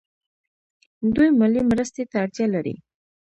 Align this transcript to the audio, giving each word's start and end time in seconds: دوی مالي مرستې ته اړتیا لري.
دوی 1.15 1.29
مالي 1.39 1.61
مرستې 1.71 2.03
ته 2.11 2.15
اړتیا 2.23 2.45
لري. 2.55 2.75